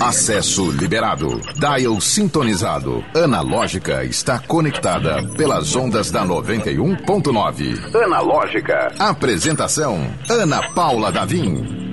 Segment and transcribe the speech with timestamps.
[0.00, 1.40] Acesso liberado.
[1.54, 3.04] Dial sintonizado.
[3.14, 7.94] Analógica está conectada pelas ondas da 91.9.
[8.04, 8.92] Analógica.
[8.98, 9.98] Apresentação:
[10.28, 11.86] Ana Paula Davim.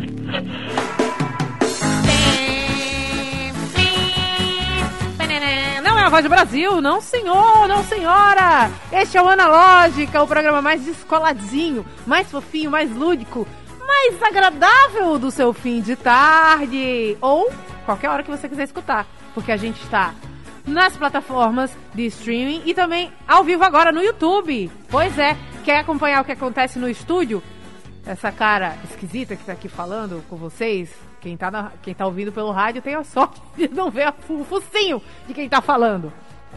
[5.84, 8.70] Não é a voz do Brasil, não senhor, não senhora.
[8.92, 13.48] Este é o Analógica, o programa mais descoladinho, mais fofinho, mais lúdico,
[13.94, 17.16] mais agradável do seu fim de tarde.
[17.22, 17.52] Ou
[17.86, 19.06] qualquer hora que você quiser escutar.
[19.34, 20.14] Porque a gente está
[20.66, 24.72] nas plataformas de streaming e também ao vivo agora no YouTube.
[24.90, 27.44] Pois é, quer acompanhar o que acontece no estúdio?
[28.06, 32.32] Essa cara esquisita que tá aqui falando com vocês, quem tá, na, quem tá ouvindo
[32.34, 36.12] pelo rádio tem a sorte de não ver o focinho de quem tá falando.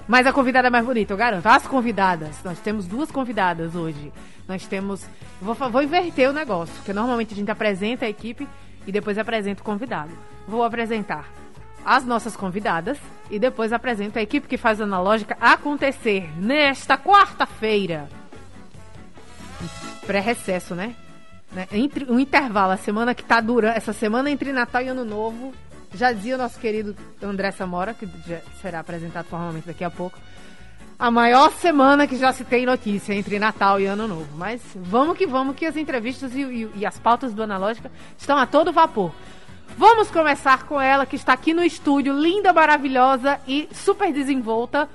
[0.06, 1.46] Mas a convidada é mais bonita, eu garanto.
[1.46, 4.12] As convidadas, nós temos duas convidadas hoje.
[4.46, 5.04] Nós temos.
[5.40, 8.46] Vou, vou inverter o negócio, porque normalmente a gente apresenta a equipe
[8.86, 10.12] e depois apresenta o convidado.
[10.46, 11.28] Vou apresentar
[11.84, 12.98] as nossas convidadas
[13.30, 18.08] e depois apresento a equipe que faz a analógica acontecer nesta quarta-feira.
[20.04, 20.94] Pré-recesso, né?
[21.52, 21.66] né?
[21.72, 25.52] Entre um intervalo, a semana que tá durando, essa semana entre Natal e Ano Novo,
[25.96, 28.08] já dizia o nosso querido André Samora, que
[28.60, 30.18] será apresentado formalmente daqui a pouco,
[30.98, 34.28] a maior semana que já se tem notícia entre Natal e Ano Novo.
[34.36, 38.38] Mas vamos que vamos, que as entrevistas e, e, e as pautas do Analógica estão
[38.38, 39.12] a todo vapor.
[39.76, 44.88] Vamos começar com ela, que está aqui no estúdio, linda, maravilhosa e super desenvolta,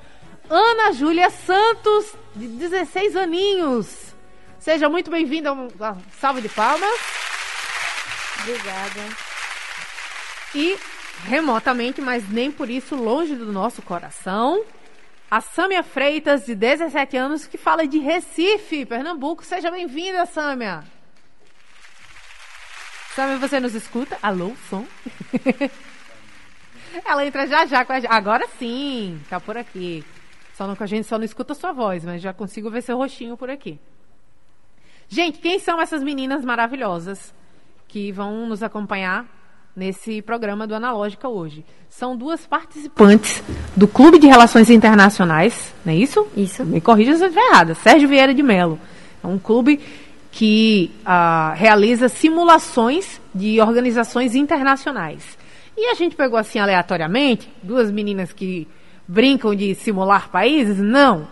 [0.49, 4.15] Ana Júlia Santos, de 16 aninhos.
[4.57, 5.67] Seja muito bem-vinda, um
[6.19, 6.99] salve de palmas.
[8.41, 9.31] Obrigada.
[10.55, 10.77] E
[11.23, 14.63] remotamente, mas nem por isso longe do nosso coração,
[15.29, 19.45] a Sâmia Freitas, de 17 anos, que fala de Recife, Pernambuco.
[19.45, 20.83] Seja bem-vinda, Sâmia.
[23.15, 24.17] Sâmia, você nos escuta?
[24.21, 24.85] Alô, som?
[27.05, 28.11] Ela entra já já com a gente.
[28.11, 30.03] Agora sim, tá por aqui.
[30.53, 33.37] Só não, a gente só não escuta sua voz, mas já consigo ver seu rostinho
[33.37, 33.79] por aqui.
[35.07, 37.33] Gente, quem são essas meninas maravilhosas
[37.87, 39.25] que vão nos acompanhar
[39.75, 41.65] nesse programa do Analógica hoje?
[41.89, 43.43] São duas participantes
[43.75, 46.27] do Clube de Relações Internacionais, não é isso?
[46.35, 46.65] Isso.
[46.65, 47.75] Me corrija se eu estiver errada.
[47.75, 48.79] Sérgio Vieira de Mello.
[49.23, 49.79] É um clube
[50.31, 55.37] que uh, realiza simulações de organizações internacionais.
[55.77, 58.67] E a gente pegou assim aleatoriamente duas meninas que
[59.07, 60.77] brincam de simular países?
[60.77, 61.27] Não.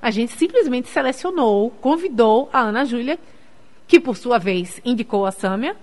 [0.00, 3.18] A gente simplesmente selecionou, convidou a Ana Júlia,
[3.86, 5.76] que por sua vez indicou a Sâmia.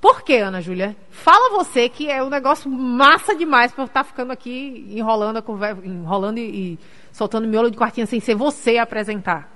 [0.00, 0.96] Por que, Ana Júlia?
[1.10, 5.42] Fala você que é um negócio massa demais para estar tá ficando aqui enrolando, a
[5.42, 6.78] conversa, enrolando e, e
[7.12, 9.46] soltando miolo de quartinha sem ser você a apresentar.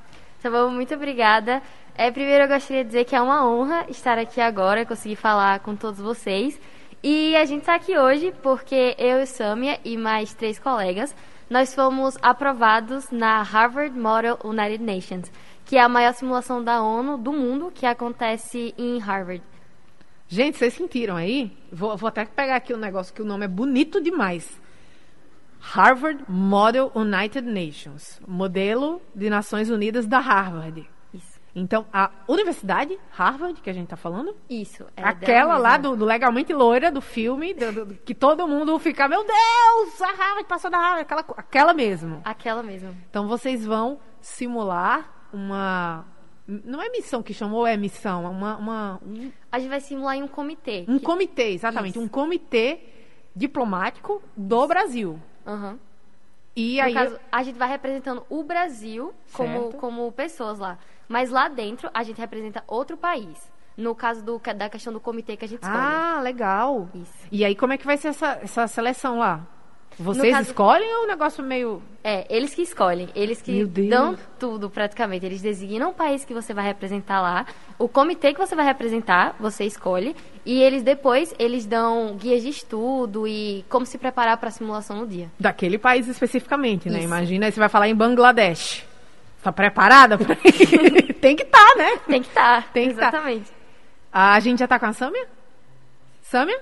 [0.43, 1.63] Tá bom, muito obrigada.
[1.97, 5.61] É, primeiro eu gostaria de dizer que é uma honra estar aqui agora, conseguir falar
[5.61, 6.61] com todos vocês.
[7.03, 11.17] E a gente está aqui hoje porque eu e Samia e mais três colegas,
[11.49, 15.33] nós fomos aprovados na Harvard Model United Nations,
[15.65, 19.43] que é a maior simulação da ONU do mundo que acontece em Harvard.
[20.29, 21.57] Gente, vocês sentiram aí?
[21.71, 24.61] Vou, vou até pegar aqui um negócio que o nome é bonito demais.
[25.61, 30.89] Harvard Model United Nations, modelo de Nações Unidas da Harvard.
[31.13, 31.41] Isso.
[31.55, 34.85] Então, a Universidade Harvard, que a gente está falando, Isso.
[34.97, 39.09] É aquela lá do, do Legalmente Loira, do filme, do- do- que todo mundo fica,
[39.09, 42.21] meu Deus, a Harvard passou da Harvard, aquela, aquela mesmo.
[42.25, 42.95] Aquela mesmo.
[43.09, 46.05] Então, vocês vão simular uma...
[46.47, 50.15] Não é missão que chamou, é missão, é uma, uma, um, A gente vai simular
[50.17, 50.85] em um comitê.
[50.87, 52.01] um que- comitê, exatamente, Isso.
[52.05, 52.81] um comitê
[53.35, 55.19] diplomático do Brasil.
[55.47, 55.79] Aham.
[56.57, 56.95] E No aí...
[56.95, 59.77] caso, a gente vai representando o Brasil como, Certo.
[59.79, 60.79] como pessoas lá.
[61.09, 63.53] Mas lá dentro, a gente representa outro país.
[63.77, 65.81] No caso do, da questão do comitê que a gente escolhe.
[65.83, 66.89] Ah, legal.
[66.95, 67.27] Isso.
[67.33, 69.45] E aí, como é que vai ser essa, essa seleção lá?
[69.99, 71.81] Vocês caso- escolhem ou é um negócio meio.
[72.03, 75.25] É, eles que escolhem, eles que dão tudo praticamente.
[75.25, 77.47] Eles designam o país que você vai representar lá,
[77.79, 82.49] o comitê que você vai representar, você escolhe, e eles depois eles dão guias de
[82.51, 85.31] estudo e como se preparar para a simulação no dia.
[85.39, 86.99] Daquele país especificamente, né?
[86.99, 87.07] Isso.
[87.07, 88.85] Imagina aí você vai falar em Bangladesh.
[89.43, 90.19] Tá preparada?
[90.19, 90.37] pra-
[91.21, 91.99] Tem que estar, né?
[92.07, 92.73] Tem que estar.
[92.73, 93.03] Tem que tá.
[93.09, 93.53] Exatamente.
[94.13, 95.27] A gente já tá com a Sâmia?
[96.23, 96.61] Sâmia?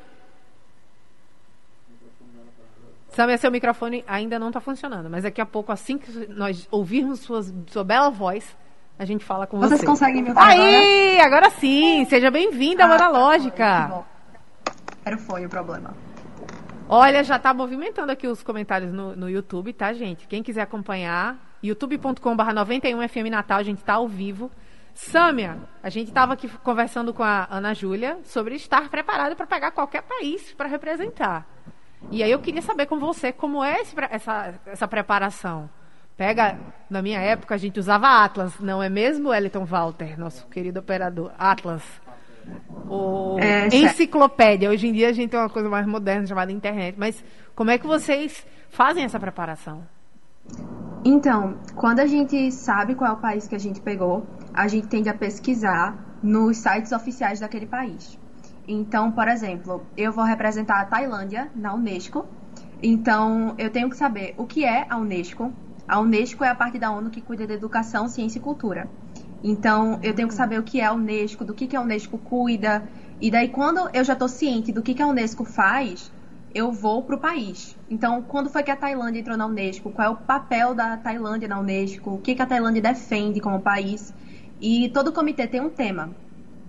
[3.13, 7.21] Sâmia, seu microfone ainda não tá funcionando, mas daqui a pouco, assim que nós ouvirmos
[7.21, 8.57] suas, sua bela voz,
[8.99, 9.87] a gente fala com Vocês você.
[9.87, 10.61] conseguem me ouvir agora?
[10.61, 12.05] Aí, agora sim!
[12.07, 14.05] Seja bem-vinda, Ah, Ana tá Lógica!
[15.05, 15.95] Era foi o problema.
[16.89, 20.27] Olha, já tá movimentando aqui os comentários no, no YouTube, tá, gente?
[20.27, 24.51] Quem quiser acompanhar, youtube.com.br 91FM Natal, a gente tá ao vivo.
[24.95, 29.71] Sâmia, a gente estava aqui conversando com a Ana Júlia sobre estar preparado para pegar
[29.71, 31.47] qualquer país para representar.
[32.11, 35.69] E aí eu queria saber com você como é esse, essa, essa preparação.
[36.17, 36.59] Pega,
[36.91, 41.33] na minha época a gente usava Atlas, não é mesmo, Wellington Walter, nosso querido operador?
[41.39, 41.83] Atlas.
[42.89, 44.69] O É, enciclopédia.
[44.69, 46.97] Hoje em dia a gente tem uma coisa mais moderna chamada internet.
[46.99, 49.87] Mas como é que vocês fazem essa preparação?
[51.05, 54.87] Então, quando a gente sabe qual é o país que a gente pegou, a gente
[54.89, 58.19] tende a pesquisar nos sites oficiais daquele país.
[58.67, 62.27] Então, por exemplo, eu vou representar a Tailândia na Unesco.
[62.83, 65.53] Então, eu tenho que saber o que é a Unesco.
[65.87, 68.89] A Unesco é a parte da ONU que cuida da educação, ciência e cultura.
[69.43, 72.17] Então, eu tenho que saber o que é a Unesco, do que, que a Unesco
[72.19, 72.89] cuida.
[73.21, 76.13] E daí, quando eu já estou ciente do que, que a Unesco faz,
[76.55, 77.77] eu vou para o país.
[77.91, 79.91] Então, quando foi que a Tailândia entrou na Unesco?
[79.91, 82.11] Qual é o papel da Tailândia na Unesco?
[82.11, 84.15] O que, que a Tailândia defende como país?
[84.61, 86.11] E todo comitê tem um tema.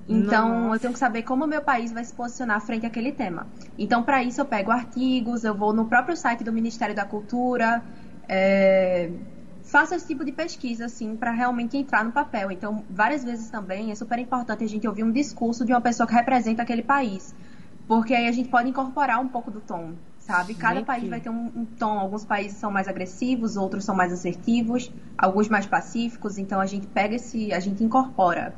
[0.07, 0.75] Então, Nossa.
[0.75, 3.47] eu tenho que saber como o meu país vai se posicionar frente àquele tema.
[3.77, 7.81] Então, para isso, eu pego artigos, eu vou no próprio site do Ministério da Cultura,
[8.27, 9.09] é,
[9.63, 12.51] faço esse tipo de pesquisa, assim, para realmente entrar no papel.
[12.51, 16.05] Então, várias vezes também é super importante a gente ouvir um discurso de uma pessoa
[16.05, 17.33] que representa aquele país.
[17.87, 20.53] Porque aí a gente pode incorporar um pouco do tom, sabe?
[20.53, 20.85] Cada Gente.
[20.85, 21.99] país vai ter um, um tom.
[21.99, 26.37] Alguns países são mais agressivos, outros são mais assertivos, alguns mais pacíficos.
[26.37, 28.53] Então, a gente pega esse, a gente incorpora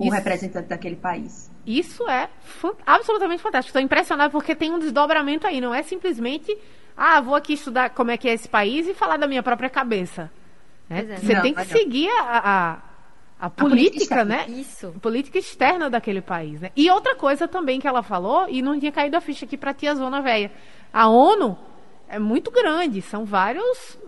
[0.00, 0.14] o Isso.
[0.14, 1.50] representante daquele país.
[1.66, 2.28] Isso é
[2.86, 3.68] absolutamente fantástico.
[3.68, 5.60] Estou impressionado porque tem um desdobramento aí.
[5.60, 6.56] Não é simplesmente,
[6.96, 9.68] ah, vou aqui estudar como é que é esse país e falar da minha própria
[9.68, 10.30] cabeça.
[10.88, 11.06] né?
[11.10, 11.16] É.
[11.16, 11.66] Você Não, tem que não.
[11.66, 12.38] seguir a,
[13.40, 14.24] a, a política política, externa.
[14.36, 14.46] né?
[14.48, 14.94] Isso.
[15.02, 16.70] política externa daquele país, né?
[16.74, 19.74] E outra coisa também que ela falou, e não tinha caído a ficha aqui para
[19.74, 20.50] tia Zona Velha.
[20.92, 21.58] A ONU
[22.08, 23.98] é muito grande, são vários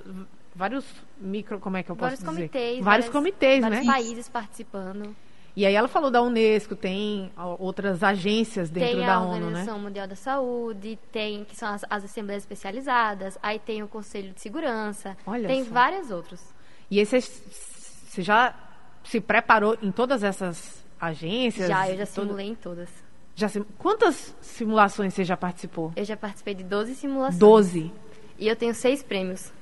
[0.55, 0.85] vários
[1.19, 2.35] micro, como é que eu posso Vários dizer?
[2.49, 2.85] comitês.
[2.85, 3.93] vários comitês, vários né?
[3.93, 5.15] países participando.
[5.55, 9.37] E aí ela falou da UNESCO, tem outras agências dentro tem da a ONU, né?
[9.47, 14.33] Organização Mundial da Saúde, tem que são as, as assembleias especializadas, aí tem o Conselho
[14.33, 15.71] de Segurança, Olha tem só.
[15.71, 16.41] vários outros.
[16.91, 18.55] E aí você, você já
[19.05, 21.69] se preparou em todas essas agências?
[21.69, 22.89] Já, eu já simulei em todas.
[23.35, 25.93] já sim- Quantas simulações você já participou?
[25.97, 27.39] Eu já participei de 12 simulações.
[27.39, 27.93] Doze.
[28.39, 29.53] E eu tenho seis prêmios.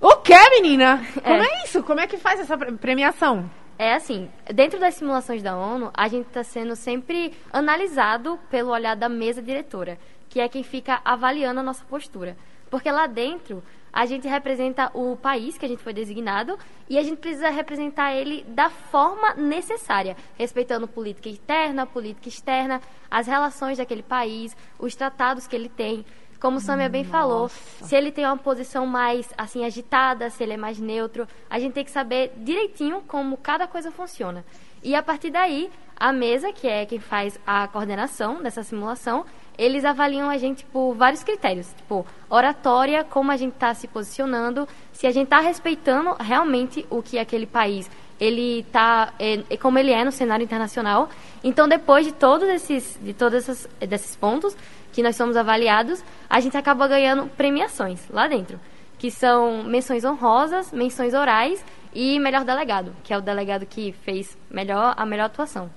[0.00, 1.04] O que, menina?
[1.24, 1.44] Como É.
[1.46, 1.82] é isso?
[1.82, 3.50] Como é que faz essa pre- premiação?
[3.82, 8.94] É assim, dentro das simulações da ONU, a gente está sendo sempre analisado pelo olhar
[8.94, 9.98] da mesa diretora,
[10.28, 12.36] que é quem fica avaliando a nossa postura.
[12.68, 16.58] Porque lá dentro, a gente representa o país que a gente foi designado
[16.90, 23.26] e a gente precisa representar ele da forma necessária, respeitando política interna, política externa, as
[23.26, 26.04] relações daquele país, os tratados que ele tem.
[26.40, 27.84] Como o Samia bem falou, Nossa.
[27.84, 31.74] se ele tem uma posição mais assim agitada, se ele é mais neutro, a gente
[31.74, 34.42] tem que saber direitinho como cada coisa funciona.
[34.82, 39.26] E a partir daí, a mesa, que é quem faz a coordenação dessa simulação,
[39.58, 44.66] eles avaliam a gente por vários critérios, tipo oratória, como a gente está se posicionando,
[44.94, 47.90] se a gente está respeitando realmente o que aquele país
[48.20, 51.08] ele tá é, é como ele é no cenário internacional.
[51.42, 54.56] Então, depois de todos esses de todos esses, desses pontos
[54.92, 58.60] que nós somos avaliados, a gente acaba ganhando premiações lá dentro,
[58.98, 61.64] que são menções honrosas, menções orais
[61.94, 65.70] e melhor delegado, que é o delegado que fez melhor a melhor atuação.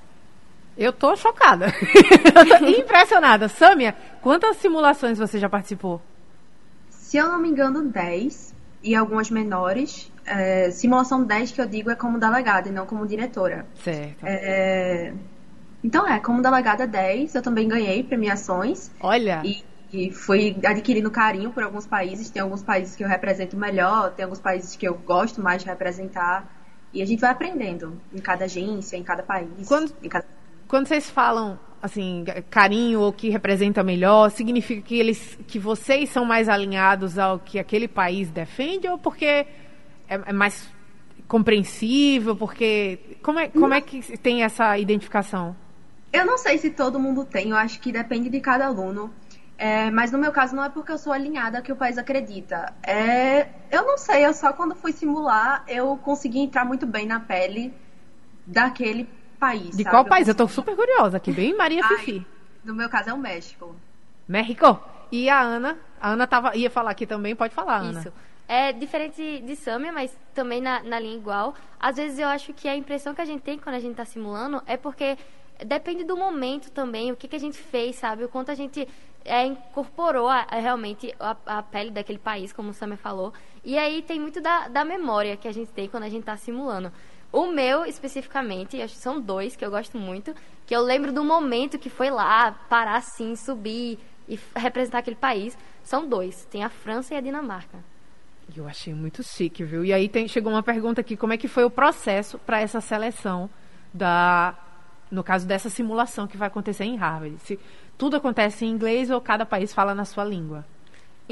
[0.78, 1.68] Eu tô chocada.
[1.68, 3.48] Eu tô impressionada.
[3.48, 6.02] Sâmia, quantas simulações você já participou?
[6.90, 10.12] Se eu não me engano, 10 e algumas menores.
[10.26, 13.66] É, simulação 10 que eu digo é como delegada e não como diretora.
[13.76, 14.24] Certo.
[14.24, 15.14] É,
[15.84, 21.52] então é, como delegada 10, eu também ganhei premiações Olha, e, e fui adquirindo carinho
[21.52, 22.30] por alguns países.
[22.30, 25.70] Tem alguns países que eu represento melhor, tem alguns países que eu gosto mais de
[25.70, 26.50] representar.
[26.94, 29.68] E a gente vai aprendendo em cada agência, em cada país.
[29.68, 30.26] Quando- cada...
[30.68, 36.24] quando vocês falam assim, carinho ou que representa melhor, significa que eles que vocês são
[36.24, 39.46] mais alinhados ao que aquele país defende ou porque
[40.08, 40.70] é, é mais
[41.28, 45.56] compreensível, porque como é, como é que tem essa identificação?
[46.12, 49.12] Eu não sei se todo mundo tem, eu acho que depende de cada aluno.
[49.58, 52.74] É, mas no meu caso não é porque eu sou alinhada que o país acredita.
[52.84, 57.20] É, eu não sei, eu só quando fui simular eu consegui entrar muito bem na
[57.20, 57.74] pele
[58.46, 59.08] daquele
[59.40, 59.76] país.
[59.76, 59.90] De sabe?
[59.90, 60.28] qual Eu país?
[60.28, 61.98] Eu tô consegui- super curiosa aqui, bem Maria Ai.
[61.98, 62.26] Fifi.
[62.64, 63.76] No meu caso é o México.
[64.28, 64.80] México.
[65.12, 65.78] E a Ana?
[66.02, 68.00] A Ana tava, ia falar aqui também, pode falar, Ana.
[68.00, 68.14] Isso.
[68.48, 71.56] É diferente de Samia, mas também na, na linha igual.
[71.80, 74.06] Às vezes eu acho que a impressão que a gente tem quando a gente está
[74.06, 75.18] simulando é porque
[75.66, 78.24] depende do momento também, o que, que a gente fez, sabe?
[78.26, 78.88] O quanto a gente
[79.26, 83.34] é, incorporou a- a realmente a, a pele daquele país, como o Samia falou.
[83.64, 86.36] E aí tem muito da, da memória que a gente tem quando a gente está
[86.36, 86.92] simulando.
[87.32, 90.36] O meu, especificamente, acho que são dois que eu gosto muito,
[90.68, 93.98] que eu lembro do momento que foi lá, parar assim, subir
[94.28, 95.58] e representar aquele país.
[95.82, 97.93] São dois, tem a França e a Dinamarca.
[98.56, 99.84] Eu achei muito chique, viu?
[99.84, 102.82] E aí tem, chegou uma pergunta aqui, como é que foi o processo para essa
[102.82, 103.50] seleção
[103.94, 104.56] da,
[105.10, 107.38] no caso dessa simulação que vai acontecer em Harvard?
[107.40, 107.60] Se
[107.98, 110.66] tudo acontece em inglês ou cada país fala na sua língua?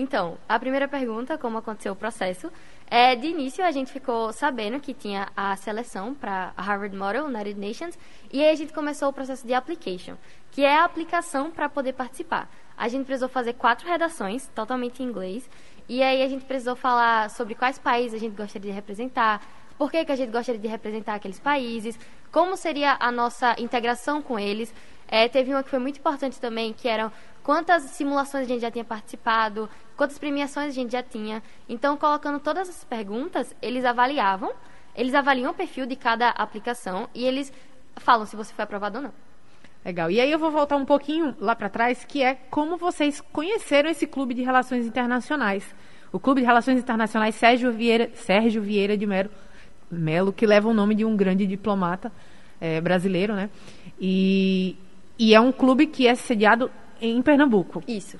[0.01, 2.51] Então, a primeira pergunta, como aconteceu o processo,
[2.89, 7.25] é, de início a gente ficou sabendo que tinha a seleção para a Harvard Model
[7.25, 8.00] United Nations
[8.34, 10.15] e aí a gente começou o processo de application,
[10.50, 12.50] que é a aplicação para poder participar.
[12.75, 15.48] A gente precisou fazer quatro redações, totalmente em inglês,
[15.88, 19.39] e aí a gente precisou falar sobre quais países a gente gostaria de representar,
[19.77, 21.96] por que, que a gente gostaria de representar aqueles países,
[22.31, 24.74] como seria a nossa integração com eles.
[25.08, 27.12] É, teve uma que foi muito importante também, que eram
[27.43, 29.70] quantas simulações a gente já tinha participado,
[30.01, 31.43] quantas premiações a gente já tinha.
[31.70, 34.51] Então, colocando todas essas perguntas, eles avaliavam,
[34.96, 37.53] eles avaliam o perfil de cada aplicação e eles
[37.98, 39.13] falam se você foi aprovado ou não.
[39.86, 40.10] Legal.
[40.10, 43.91] E aí eu vou voltar um pouquinho lá para trás, que é como vocês conheceram
[43.91, 45.63] esse Clube de Relações Internacionais.
[46.12, 49.29] O Clube de Relações Internacionais Sérgio Vieira, Sérgio Vieira de Melo,
[49.91, 52.12] Melo que leva o nome de um grande diplomata
[52.60, 53.51] é, brasileiro, né?
[54.00, 54.75] E,
[55.20, 57.84] e é um clube que é sediado em Pernambuco.
[57.88, 58.17] Isso.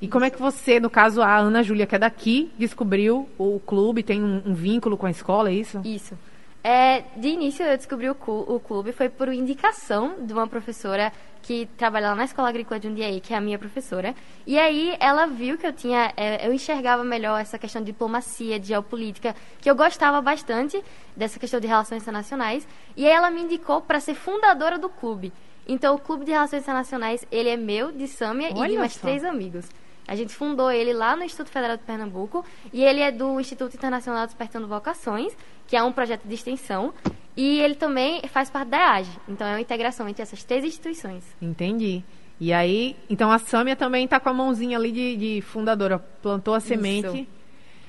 [0.00, 3.60] E como é que você, no caso a Ana Júlia, que é daqui, descobriu o
[3.60, 5.80] clube, tem um, um vínculo com a escola, é isso?
[5.84, 6.18] Isso.
[6.62, 11.66] É, de início eu descobri o, o clube foi por indicação de uma professora que
[11.76, 14.16] trabalha lá na Escola Agrícola de Undiaí, que é a minha professora.
[14.44, 18.58] E aí ela viu que eu tinha, é, eu enxergava melhor essa questão de diplomacia,
[18.58, 20.82] de geopolítica, que eu gostava bastante
[21.16, 22.66] dessa questão de relações internacionais.
[22.96, 25.32] E aí ela me indicou para ser fundadora do clube.
[25.68, 28.92] Então o Clube de Relações Internacionais, ele é meu, de Sâmia Olha e de mais
[28.94, 29.00] só.
[29.02, 29.68] três amigos.
[30.06, 33.74] A gente fundou ele lá no Instituto Federal de Pernambuco e ele é do Instituto
[33.74, 35.36] Internacional Despertando Vocações,
[35.66, 36.94] que é um projeto de extensão,
[37.36, 39.10] e ele também faz parte da EAGE.
[39.28, 41.24] Então é uma integração entre essas três instituições.
[41.42, 42.04] Entendi.
[42.38, 46.54] E aí, então a Sâmia também está com a mãozinha ali de, de, fundadora, plantou
[46.54, 47.06] a semente.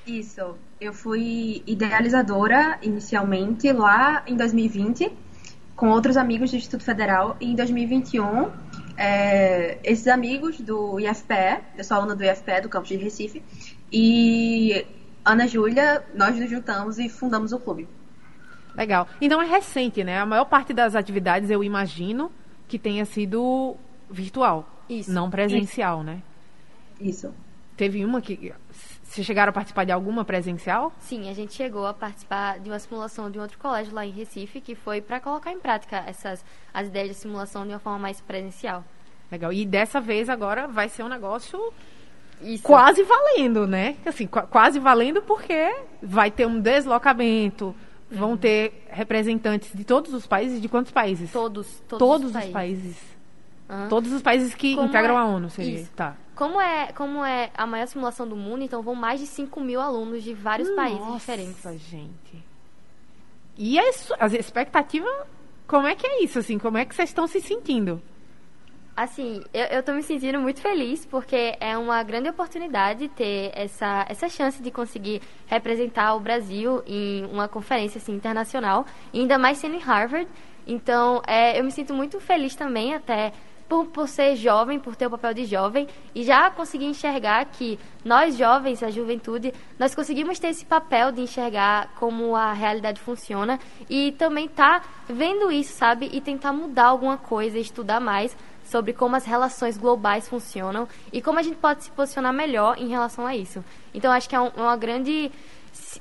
[0.06, 0.28] Isso.
[0.40, 0.54] Isso.
[0.80, 5.12] Eu fui idealizadora inicialmente lá em 2020
[5.76, 8.50] com outros amigos do Instituto Federal e em 2021
[8.98, 13.40] é, esses amigos do IFPE, eu sou aluna do IFPE, do campus de Recife,
[13.92, 14.84] e
[15.24, 17.86] Ana Júlia, nós nos juntamos e fundamos o clube.
[18.74, 19.06] Legal.
[19.20, 20.18] Então é recente, né?
[20.18, 22.32] A maior parte das atividades, eu imagino,
[22.66, 23.76] que tenha sido
[24.10, 24.68] virtual.
[24.88, 25.12] Isso.
[25.12, 26.06] Não presencial, Isso.
[26.06, 26.22] né?
[27.00, 27.34] Isso.
[27.76, 28.52] Teve uma que
[29.18, 30.92] vocês chegaram a participar de alguma presencial?
[31.00, 34.10] Sim, a gente chegou a participar de uma simulação de um outro colégio lá em
[34.10, 37.98] Recife, que foi para colocar em prática essas as ideias de simulação de uma forma
[37.98, 38.84] mais presencial.
[39.30, 39.52] Legal.
[39.52, 41.58] E dessa vez agora vai ser um negócio
[42.40, 42.62] Isso.
[42.62, 43.96] quase valendo, né?
[44.06, 47.74] Assim, qu quase valendo porque vai ter um deslocamento,
[48.10, 48.18] uhum.
[48.18, 50.62] vão ter representantes de todos os países.
[50.62, 51.32] De quantos países?
[51.32, 51.66] Todos.
[51.88, 52.52] Todos, todos os países.
[52.52, 53.18] países.
[53.68, 53.88] Uhum.
[53.88, 55.18] Todos os países que Como integram é...
[55.18, 55.80] a ONU, seria.
[55.80, 55.90] Isso.
[55.96, 56.16] Tá.
[56.38, 59.80] Como é, como é a maior simulação do mundo, então vão mais de 5 mil
[59.80, 61.64] alunos de vários Nossa, países diferentes.
[61.64, 62.44] Nossa, gente.
[63.56, 65.12] E as, as expectativas,
[65.66, 66.56] como é que é isso, assim?
[66.56, 68.00] Como é que vocês estão se sentindo?
[68.96, 74.06] Assim, eu, eu tô me sentindo muito feliz porque é uma grande oportunidade ter essa,
[74.08, 79.74] essa chance de conseguir representar o Brasil em uma conferência assim, internacional, ainda mais sendo
[79.74, 80.28] em Harvard.
[80.64, 83.32] Então, é, eu me sinto muito feliz também até
[83.68, 87.78] por, por ser jovem, por ter o papel de jovem, e já conseguir enxergar que
[88.04, 93.60] nós jovens, a juventude, nós conseguimos ter esse papel de enxergar como a realidade funciona
[93.88, 96.08] e também tá vendo isso, sabe?
[96.12, 101.38] E tentar mudar alguma coisa, estudar mais sobre como as relações globais funcionam e como
[101.38, 103.64] a gente pode se posicionar melhor em relação a isso.
[103.94, 105.30] Então, acho que é um, uma grande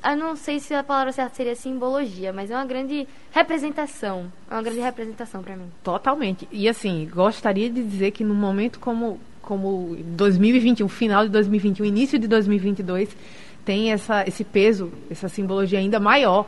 [0.04, 4.32] eu não sei se a palavra certa seria simbologia, mas é uma grande representação.
[4.50, 5.72] É uma grande representação para mim.
[5.84, 6.48] Totalmente.
[6.52, 12.20] E assim, gostaria de dizer que num momento como como 2021, final de 2021, início
[12.20, 13.16] de 2022,
[13.64, 16.46] tem essa esse peso, essa simbologia ainda maior,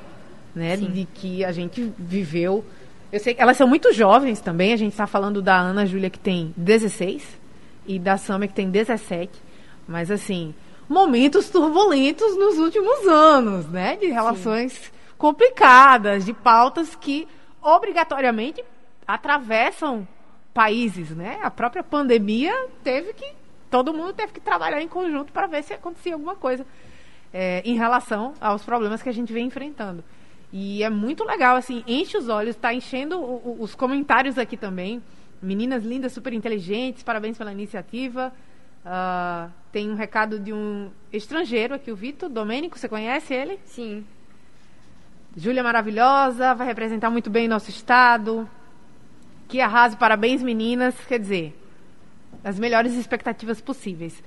[0.53, 0.87] né, Sim.
[0.87, 2.63] de que a gente viveu.
[3.11, 6.09] Eu sei que elas são muito jovens também, a gente está falando da Ana Júlia
[6.09, 7.39] que tem 16
[7.87, 9.31] e da Samia que tem 17,
[9.87, 10.53] mas assim,
[10.89, 13.95] momentos turbulentos nos últimos anos, né?
[13.95, 14.91] De relações Sim.
[15.17, 17.27] complicadas, de pautas que
[17.61, 18.63] obrigatoriamente
[19.07, 20.07] atravessam
[20.53, 21.39] países, né?
[21.43, 22.53] A própria pandemia
[22.83, 23.33] teve que
[23.69, 26.65] todo mundo teve que trabalhar em conjunto para ver se acontecia alguma coisa
[27.31, 30.03] é, em relação aos problemas que a gente vem enfrentando.
[30.51, 34.57] E é muito legal, assim, enche os olhos, está enchendo o, o, os comentários aqui
[34.57, 35.03] também.
[35.39, 38.33] Meninas lindas, super inteligentes, parabéns pela iniciativa.
[38.85, 43.59] Uh, tem um recado de um estrangeiro aqui, o Vitor Domênico, você conhece ele?
[43.65, 44.05] Sim.
[45.35, 48.49] Júlia maravilhosa, vai representar muito bem nosso estado.
[49.47, 50.95] Que arrase, parabéns meninas.
[51.07, 51.59] Quer dizer,
[52.43, 54.23] as melhores expectativas possíveis.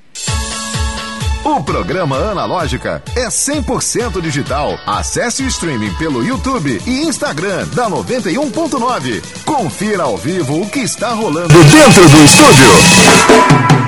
[1.45, 4.79] O programa Analógica é 100% digital.
[4.87, 9.45] Acesse o streaming pelo YouTube e Instagram da 91.9.
[9.45, 13.82] Confira ao vivo o que está rolando dentro do estúdio.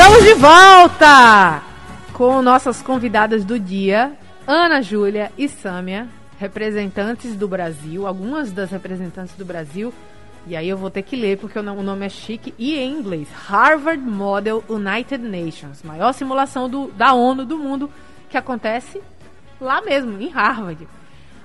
[0.00, 1.62] Estamos de volta
[2.14, 4.16] com nossas convidadas do dia,
[4.46, 9.92] Ana Júlia e Sâmia, representantes do Brasil, algumas das representantes do Brasil.
[10.46, 13.28] E aí eu vou ter que ler porque o nome é chique e em inglês.
[13.46, 17.90] Harvard Model United Nations, maior simulação do, da ONU do mundo
[18.30, 19.02] que acontece
[19.60, 20.88] lá mesmo, em Harvard.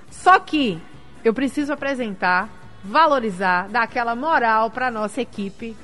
[0.10, 0.82] Só que
[1.26, 2.48] eu preciso apresentar,
[2.82, 5.76] valorizar, dar aquela moral para nossa equipe,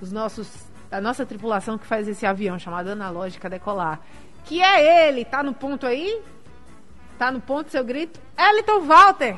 [0.00, 0.48] os nossos,
[0.94, 4.00] a nossa tripulação que faz esse avião chamado Analógica decolar.
[4.44, 6.22] Que é ele, tá no ponto aí?
[7.18, 8.20] Tá no ponto seu grito?
[8.38, 9.36] Eliton Walter!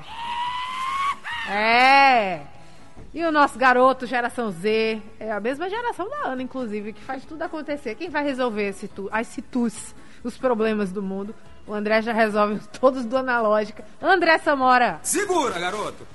[1.49, 2.43] É!
[3.15, 7.25] E o nosso garoto, geração Z, é a mesma geração da Ana, inclusive, que faz
[7.25, 7.95] tudo acontecer.
[7.95, 11.35] Quem vai resolver esse tu, as situs, os problemas do mundo?
[11.67, 13.83] O André já resolve todos do analógica.
[14.03, 15.01] André Samora!
[15.03, 16.07] Segura, garoto!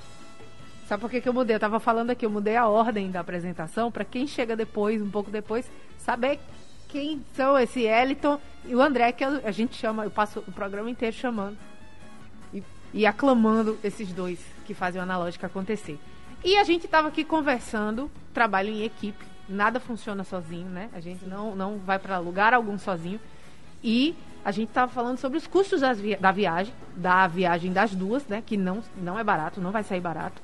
[0.86, 1.56] Sabe por que, que eu mudei?
[1.56, 5.10] Eu tava falando aqui, eu mudei a ordem da apresentação para quem chega depois, um
[5.10, 6.38] pouco depois, saber
[6.88, 10.90] quem são esse Eliton e o André, que a gente chama, eu passo o programa
[10.90, 11.56] inteiro chamando
[12.52, 12.62] e,
[12.92, 15.98] e aclamando esses dois que fazem o analógico acontecer.
[16.44, 20.90] E a gente estava aqui conversando, trabalho em equipe, nada funciona sozinho, né?
[20.92, 23.20] A gente não, não vai para lugar algum sozinho.
[23.82, 28.42] E a gente estava falando sobre os custos da viagem, da viagem das duas, né?
[28.44, 30.42] Que não, não é barato, não vai sair barato,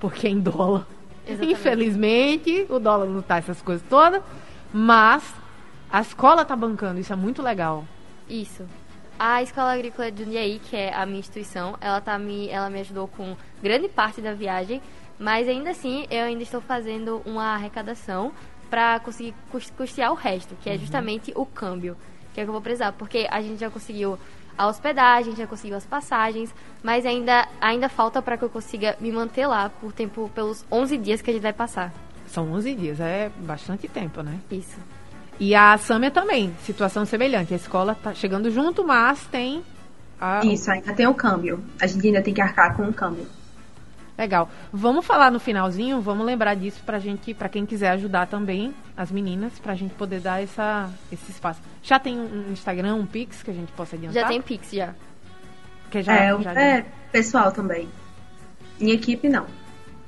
[0.00, 0.86] porque é em dólar.
[1.26, 1.52] Exatamente.
[1.52, 4.22] Infelizmente, o dólar não tá essas coisas todas,
[4.72, 5.22] mas
[5.92, 7.84] a escola tá bancando, isso é muito legal.
[8.28, 8.64] Isso.
[9.18, 12.80] A Escola Agrícola de Jundiaí, que é a minha instituição, ela, tá me, ela me
[12.80, 14.80] ajudou com grande parte da viagem,
[15.18, 18.32] mas ainda assim eu ainda estou fazendo uma arrecadação
[18.70, 19.34] para conseguir
[19.76, 20.78] custear o resto, que é uhum.
[20.78, 21.98] justamente o câmbio,
[22.32, 24.18] que é o que eu vou precisar, porque a gente já conseguiu
[24.60, 29.10] a hospedagem, já conseguiu as passagens, mas ainda, ainda falta para que eu consiga me
[29.10, 31.90] manter lá por tempo pelos 11 dias que a gente vai passar.
[32.26, 34.38] São 11 dias, é bastante tempo, né?
[34.50, 34.78] Isso.
[35.38, 37.54] E a Sâmia também, situação semelhante.
[37.54, 39.64] A escola tá chegando junto, mas tem.
[40.20, 40.44] A...
[40.44, 41.64] Isso, ainda tem o câmbio.
[41.80, 43.26] A gente ainda tem que arcar com o câmbio.
[44.20, 44.50] Legal.
[44.70, 49.10] Vamos falar no finalzinho, vamos lembrar disso pra gente, para quem quiser ajudar também as
[49.10, 51.62] meninas, pra gente poder dar essa, esse espaço.
[51.82, 54.22] Já tem um Instagram, um Pix que a gente possa adiantar?
[54.22, 54.94] Já tem Pix, já.
[55.90, 57.88] Que já, é, já é pessoal também.
[58.78, 59.46] Em equipe, não.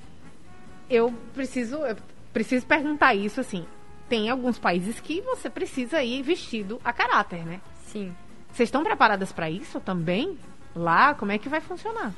[0.90, 1.96] eu preciso, eu
[2.32, 3.64] preciso perguntar isso assim.
[4.08, 7.60] Tem alguns países que você precisa ir vestido a caráter, né?
[7.86, 8.14] Sim.
[8.52, 10.38] Vocês estão preparadas para isso também?
[10.74, 12.12] Lá, como é que vai funcionar?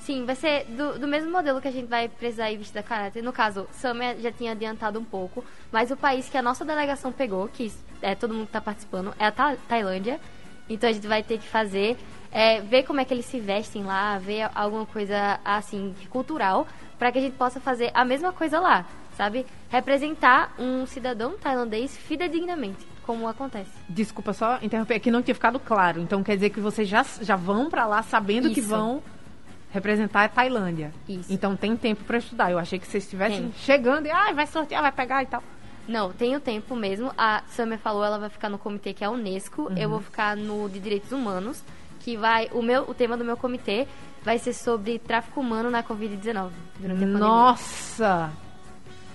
[0.00, 2.82] Sim, vai ser do, do mesmo modelo que a gente vai precisar ir vestida a
[2.82, 3.22] caráter.
[3.22, 7.12] No caso, Samia já tinha adiantado um pouco, mas o país que a nossa delegação
[7.12, 7.70] pegou, que
[8.00, 10.18] é todo mundo está participando, é a Ta Tailândia.
[10.68, 11.98] Então a gente vai ter que fazer,
[12.32, 16.66] é, ver como é que eles se vestem lá, ver alguma coisa assim, cultural,
[16.98, 18.86] para que a gente possa fazer a mesma coisa lá,
[19.20, 19.44] sabe?
[19.68, 23.70] Representar um cidadão tailandês fidedignamente, como acontece.
[23.86, 26.00] Desculpa só interromper, aqui não tinha ficado claro.
[26.00, 28.54] Então quer dizer que vocês já, já vão para lá sabendo Isso.
[28.54, 29.02] que vão
[29.70, 30.90] representar a Tailândia.
[31.06, 31.30] Isso.
[31.30, 32.50] Então tem tempo para estudar.
[32.50, 33.52] Eu achei que vocês estivessem tem.
[33.58, 35.42] chegando e ah, vai sortear, vai pegar e tal.
[35.86, 37.12] Não, tem o tempo mesmo.
[37.18, 39.64] A Samia falou, ela vai ficar no comitê que é a Unesco.
[39.64, 39.76] Uhum.
[39.76, 41.62] Eu vou ficar no de Direitos Humanos,
[41.98, 43.86] que vai o meu o tema do meu comitê
[44.22, 46.50] vai ser sobre tráfico humano na Covid-19.
[47.18, 48.30] Nossa!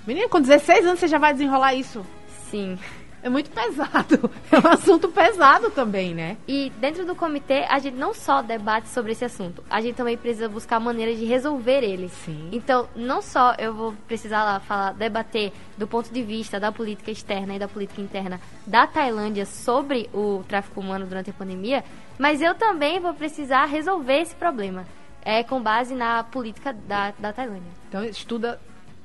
[0.07, 2.05] Menina, com 16 anos você já vai desenrolar isso?
[2.51, 2.77] Sim.
[3.23, 4.29] É muito pesado.
[4.51, 6.37] É um assunto pesado também, né?
[6.47, 10.15] E dentro do comitê, a gente não só debate sobre esse assunto, a gente também
[10.15, 12.07] precisa buscar maneiras de resolver ele.
[12.07, 12.49] Sim.
[12.53, 17.11] Então, não só eu vou precisar lá falar, debater do ponto de vista da política
[17.11, 21.83] externa e da política interna da Tailândia sobre o tráfico humano durante a pandemia,
[22.17, 24.85] mas eu também vou precisar resolver esse problema
[25.23, 27.71] é, com base na política da, da Tailândia.
[27.89, 28.59] Então estuda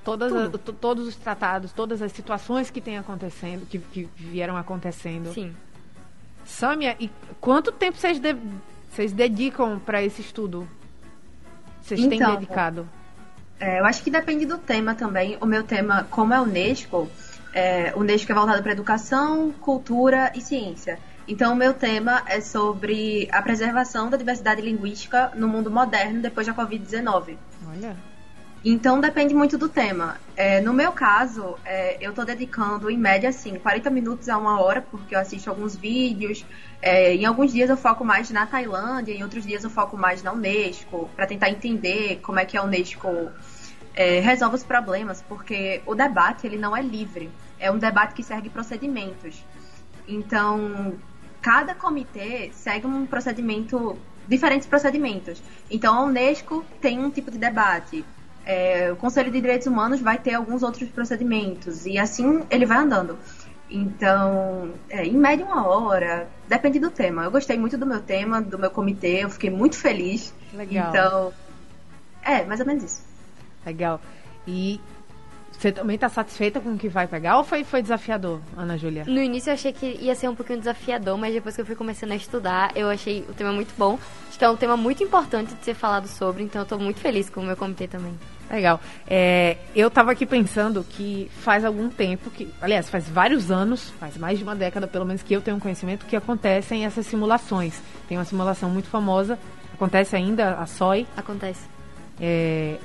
[0.04, 5.32] todas a, todos os tratados, todas as situações que têm acontecendo, que, que vieram acontecendo.
[5.32, 5.54] Sim.
[6.44, 7.10] Sâmia, e
[7.40, 8.36] quanto tempo vocês, de,
[8.90, 10.68] vocês dedicam para esse estudo?
[11.82, 12.88] Vocês têm Então, dedicado?
[13.58, 15.36] É, eu acho que depende do tema também.
[15.40, 17.08] O meu tema, como é Unesco,
[17.52, 20.98] é, Unesco é voltado para educação, cultura e ciência.
[21.28, 26.46] Então, o meu tema é sobre a preservação da diversidade linguística no mundo moderno depois
[26.46, 27.36] da Covid-19.
[27.68, 28.09] Olha.
[28.62, 30.18] Então depende muito do tema.
[30.36, 34.60] É, no meu caso, é, eu estou dedicando em média assim 40 minutos a uma
[34.60, 36.44] hora, porque eu assisto alguns vídeos.
[36.82, 40.22] É, em alguns dias eu foco mais na Tailândia, em outros dias eu foco mais
[40.22, 43.30] na Unesco, para tentar entender como é que a Unesco
[43.94, 48.22] é, resolve os problemas, porque o debate ele não é livre, é um debate que
[48.22, 49.42] segue procedimentos.
[50.06, 50.94] Então,
[51.40, 55.42] cada comitê segue um procedimento, diferentes procedimentos.
[55.70, 58.04] Então, a Unesco tem um tipo de debate,
[58.44, 62.78] é, o Conselho de Direitos Humanos vai ter alguns outros procedimentos e assim ele vai
[62.78, 63.18] andando.
[63.70, 67.24] Então, é, em média uma hora, depende do tema.
[67.24, 70.34] Eu gostei muito do meu tema, do meu comitê, eu fiquei muito feliz.
[70.52, 70.90] Legal.
[70.90, 71.32] Então,
[72.22, 73.02] é, mais ou menos isso.
[73.64, 74.00] Legal.
[74.46, 74.80] E
[75.60, 79.04] você também tá satisfeita com o que vai pegar ou foi, foi desafiador, Ana Júlia?
[79.06, 81.76] No início eu achei que ia ser um pouquinho desafiador, mas depois que eu fui
[81.76, 83.98] começando a estudar, eu achei o tema muito bom.
[84.26, 86.98] Acho que é um tema muito importante de ser falado sobre, então eu tô muito
[86.98, 88.18] feliz com o meu comitê também.
[88.50, 88.80] Legal.
[89.06, 94.16] É, eu tava aqui pensando que faz algum tempo, que, aliás, faz vários anos, faz
[94.16, 97.78] mais de uma década pelo menos que eu tenho conhecimento, que acontecem essas simulações.
[98.08, 99.38] Tem uma simulação muito famosa,
[99.74, 101.06] acontece ainda, a SOI.
[101.14, 101.68] Acontece.
[102.18, 102.78] É,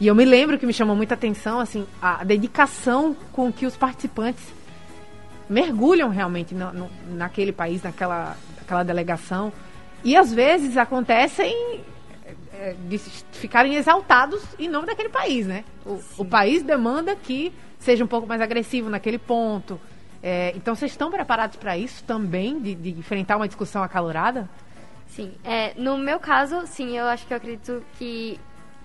[0.00, 3.76] e eu me lembro que me chamou muita atenção, assim, a dedicação com que os
[3.76, 4.44] participantes
[5.48, 9.52] mergulham realmente no, no, naquele país, naquela, naquela delegação.
[10.04, 11.80] E às vezes acontecem
[12.52, 15.64] é, de ficarem exaltados em nome daquele país, né?
[15.84, 19.80] O, o país demanda que seja um pouco mais agressivo naquele ponto.
[20.22, 24.48] É, então, vocês estão preparados para isso também, de, de, enfrentar uma discussão acalorada?
[25.06, 25.32] Sim.
[25.44, 28.38] É, no meu caso, sim, eu acho que eu acredito que.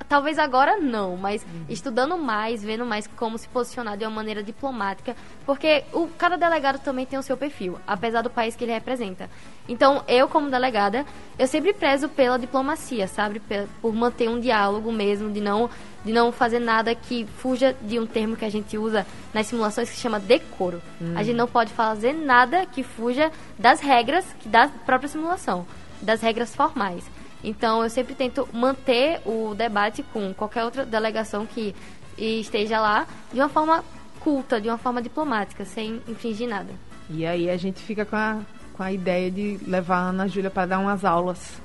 [0.07, 1.65] Talvez agora não, mas uhum.
[1.69, 6.79] estudando mais, vendo mais como se posicionar de uma maneira diplomática, porque o, cada delegado
[6.79, 9.29] também tem o seu perfil, apesar do país que ele representa.
[9.67, 11.05] Então, eu, como delegada,
[11.39, 13.41] eu sempre prezo pela diplomacia, sabe?
[13.81, 15.69] Por manter um diálogo mesmo, de não,
[16.03, 19.89] de não fazer nada que fuja de um termo que a gente usa nas simulações
[19.89, 20.81] que se chama decoro.
[21.01, 21.13] Hum.
[21.15, 25.65] A gente não pode fazer nada que fuja das regras da própria simulação,
[26.01, 27.03] das regras formais.
[27.43, 31.75] Então, eu sempre tento manter o debate com qualquer outra delegação que
[32.17, 33.83] esteja lá de uma forma
[34.19, 36.73] culta, de uma forma diplomática, sem infringir nada.
[37.09, 38.39] E aí a gente fica com a
[38.73, 41.61] com a ideia de levar a Ana Júlia para dar umas aulas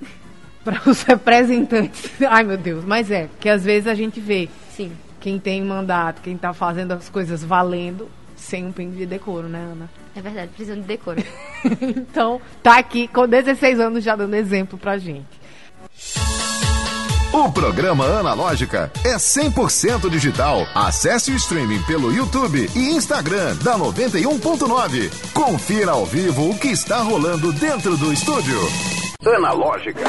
[0.64, 2.10] para os representantes.
[2.28, 4.92] Ai, meu Deus, mas é, porque às vezes a gente vê Sim.
[5.20, 9.60] quem tem mandato, quem está fazendo as coisas valendo, sem um pingo de decoro, né,
[9.60, 9.90] Ana?
[10.16, 11.22] É verdade, precisando de decoro.
[11.94, 15.26] então, tá aqui com 16 anos já dando exemplo pra gente.
[17.32, 20.66] O programa Analógica é 100% digital.
[20.74, 25.32] Acesse o streaming pelo YouTube e Instagram da 91.9.
[25.34, 28.58] Confira ao vivo o que está rolando dentro do estúdio.
[29.22, 30.04] Analógica.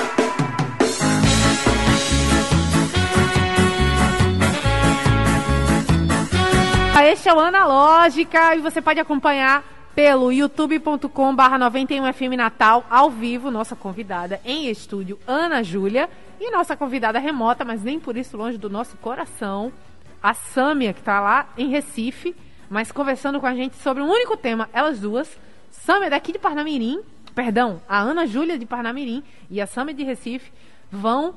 [7.11, 9.63] Este é o Analógica e você pode acompanhar
[9.97, 16.07] pelo youtube.com barra 91FM Natal, ao vivo, nossa convidada em estúdio, Ana Júlia,
[16.39, 19.73] e nossa convidada remota, mas nem por isso longe do nosso coração,
[20.21, 22.35] a Sâmia, que está lá em Recife,
[22.69, 25.35] mas conversando com a gente sobre um único tema, elas duas.
[25.71, 27.01] Sâmia daqui de Parnamirim,
[27.33, 30.51] perdão, a Ana Júlia de Parnamirim e a Sâmia de Recife
[30.91, 31.33] vão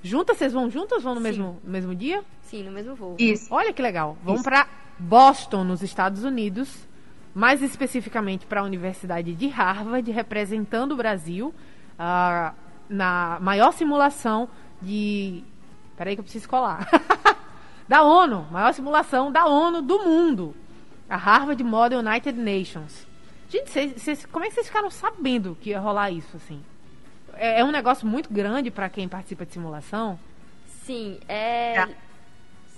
[0.00, 2.22] juntas, vocês vão juntas, vão no mesmo, no mesmo dia?
[2.42, 3.16] Sim, no mesmo voo.
[3.18, 3.52] Isso.
[3.52, 4.16] Olha que legal.
[4.22, 6.86] Vão para Boston, nos Estados Unidos,
[7.36, 11.54] mais especificamente para a Universidade de Harvard, representando o Brasil
[11.98, 12.56] uh,
[12.88, 14.48] na maior simulação
[14.80, 15.44] de.
[15.98, 16.88] Peraí que eu preciso colar.
[17.86, 20.56] da ONU, maior simulação da ONU do mundo.
[21.10, 23.06] A Harvard Model United Nations.
[23.50, 26.64] Gente, cês, cês, como é que vocês ficaram sabendo que ia rolar isso, assim?
[27.34, 30.18] É, é um negócio muito grande para quem participa de simulação?
[30.84, 31.80] Sim, é.
[31.80, 31.88] é.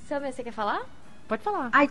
[0.09, 0.83] Sabe, você quer falar?
[1.29, 1.71] Pode falar.
[1.73, 1.89] Ai,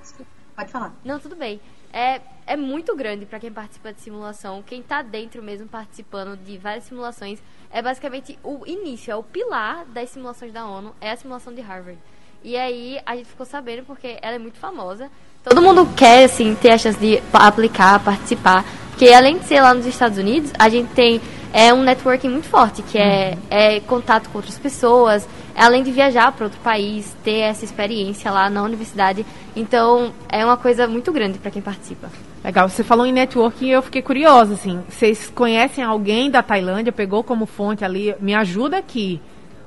[0.54, 0.94] pode falar.
[1.06, 1.62] Não, tudo bem.
[1.98, 4.62] É, é muito grande para quem participa de simulação.
[4.64, 7.40] Quem está dentro mesmo participando de várias simulações
[7.72, 11.60] é basicamente o início, é o pilar das simulações da ONU, é a simulação de
[11.60, 11.98] Harvard.
[12.44, 15.10] E aí a gente ficou sabendo porque ela é muito famosa.
[15.44, 19.74] Todo mundo quer assim ter a chance de aplicar, participar, porque além de ser lá
[19.74, 21.20] nos Estados Unidos, a gente tem
[21.52, 26.32] é um networking muito forte, que é, é contato com outras pessoas, além de viajar
[26.32, 29.26] para outro país, ter essa experiência lá na universidade.
[29.56, 32.10] Então, é uma coisa muito grande para quem participa.
[32.44, 36.94] Legal, você falou em networking e eu fiquei curiosa, assim, vocês conhecem alguém da Tailândia,
[36.94, 39.20] pegou como fonte ali, me ajuda aqui,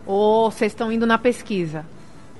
[0.06, 1.84] ou vocês estão indo na pesquisa?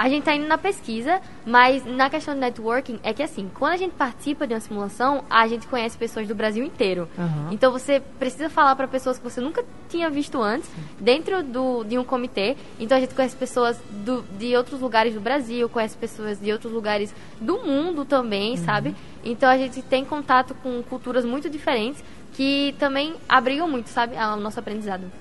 [0.01, 3.75] A gente está indo na pesquisa, mas na questão do networking é que assim, quando
[3.75, 7.07] a gente participa de uma simulação, a gente conhece pessoas do Brasil inteiro.
[7.19, 7.49] Uhum.
[7.51, 11.99] Então você precisa falar para pessoas que você nunca tinha visto antes, dentro do, de
[11.99, 12.57] um comitê.
[12.79, 16.73] Então a gente conhece pessoas do, de outros lugares do Brasil, conhece pessoas de outros
[16.73, 18.65] lugares do mundo também, uhum.
[18.65, 18.97] sabe?
[19.23, 24.37] Então a gente tem contato com culturas muito diferentes que também abrigam muito, sabe, o
[24.37, 25.13] nosso aprendizado.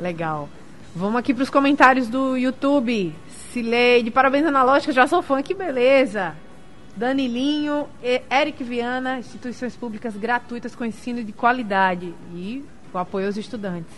[0.00, 0.48] Legal.
[0.92, 3.14] Vamos aqui para os comentários do YouTube.
[3.52, 6.34] Cileide, parabéns analógica, já sou fã, que beleza.
[6.94, 7.88] Danilinho,
[8.30, 13.92] Eric Viana, instituições públicas gratuitas com ensino de qualidade e com apoio aos estudantes.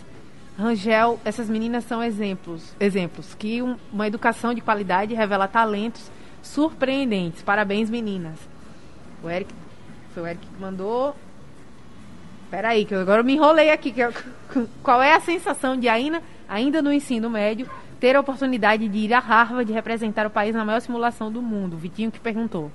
[0.57, 6.11] Rangel, essas meninas são exemplos, exemplos que um, uma educação de qualidade revela talentos
[6.43, 7.41] surpreendentes.
[7.41, 8.37] Parabéns, meninas.
[9.23, 9.53] O Eric,
[10.13, 11.15] foi o Eric que mandou.
[12.49, 13.91] Peraí, que agora eu me enrolei aqui.
[13.91, 14.13] Que eu,
[14.83, 17.67] qual é a sensação de ainda, ainda no ensino médio
[18.01, 21.77] ter a oportunidade de ir a Harvard representar o país na maior simulação do mundo?
[21.77, 22.71] Vitinho que perguntou.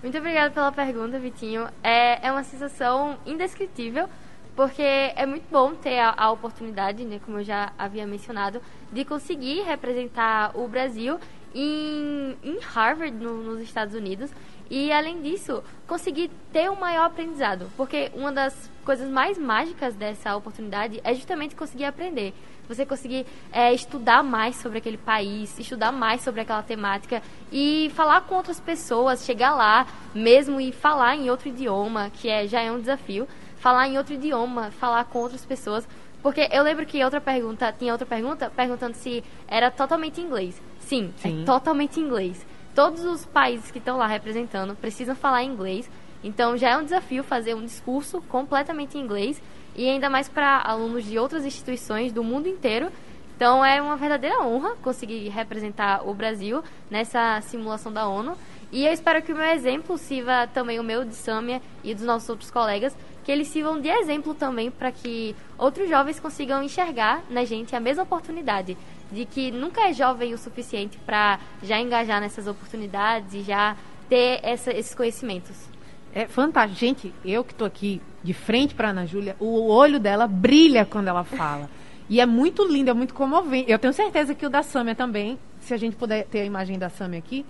[0.00, 1.66] Muito obrigada pela pergunta, Vitinho.
[1.82, 4.08] É, é uma sensação indescritível,
[4.54, 9.04] porque é muito bom ter a, a oportunidade, né, como eu já havia mencionado, de
[9.04, 11.18] conseguir representar o Brasil
[11.52, 14.30] em, em Harvard, no, nos Estados Unidos.
[14.70, 17.68] E, além disso, conseguir ter um maior aprendizado.
[17.76, 22.32] Porque uma das coisas mais mágicas dessa oportunidade é justamente conseguir aprender
[22.68, 28.22] você conseguir é, estudar mais sobre aquele país, estudar mais sobre aquela temática e falar
[28.22, 32.70] com outras pessoas, chegar lá mesmo e falar em outro idioma, que é, já é
[32.70, 35.86] um desafio, falar em outro idioma, falar com outras pessoas.
[36.22, 40.60] Porque eu lembro que outra pergunta, tinha outra pergunta perguntando se era totalmente inglês.
[40.78, 41.42] Sim, é Sim.
[41.42, 42.46] é totalmente inglês.
[42.74, 45.90] Todos os países que estão lá representando precisam falar inglês.
[46.22, 49.42] Então já é um desafio fazer um discurso completamente em inglês
[49.74, 52.90] e ainda mais para alunos de outras instituições do mundo inteiro.
[53.36, 58.36] Então é uma verdadeira honra conseguir representar o Brasil nessa simulação da ONU.
[58.70, 62.04] E eu espero que o meu exemplo sirva também o meu de Sâmia e dos
[62.04, 67.22] nossos outros colegas, que eles sirvam de exemplo também para que outros jovens consigam enxergar
[67.28, 68.78] na gente a mesma oportunidade,
[69.10, 73.76] de que nunca é jovem o suficiente para já engajar nessas oportunidades e já
[74.08, 75.71] ter essa, esses conhecimentos.
[76.14, 76.78] É fantástico.
[76.78, 81.08] Gente, eu que estou aqui de frente para Ana Júlia, o olho dela brilha quando
[81.08, 81.68] ela fala.
[82.08, 83.70] E é muito lindo, é muito comovente.
[83.70, 86.78] Eu tenho certeza que o da Sâmia também, se a gente puder ter a imagem
[86.78, 87.44] da Sâmia aqui,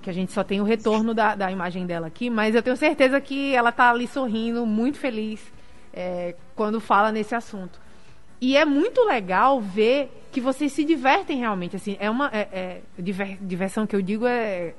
[0.00, 2.76] que a gente só tem o retorno da, da imagem dela aqui, mas eu tenho
[2.76, 5.40] certeza que ela está ali sorrindo, muito feliz,
[5.92, 7.80] é, quando fala nesse assunto.
[8.40, 11.76] E é muito legal ver que vocês se divertem realmente.
[11.76, 14.74] Assim, é uma é, é, diver, diversão que eu digo é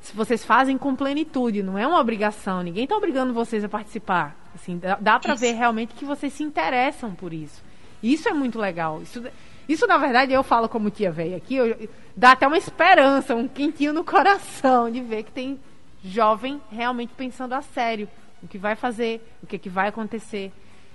[0.00, 2.62] se vocês fazem com plenitude, não é uma obrigação.
[2.62, 4.36] Ninguém está obrigando vocês a participar.
[4.54, 7.62] Assim, dá, dá para ver realmente que vocês se interessam por isso.
[8.02, 9.02] Isso é muito legal.
[9.02, 9.22] Isso,
[9.68, 13.48] isso na verdade, eu falo como tia velha aqui, eu, dá até uma esperança, um
[13.48, 15.58] quentinho no coração de ver que tem
[16.04, 18.08] jovem realmente pensando a sério
[18.42, 20.52] o que vai fazer, o que, que vai acontecer.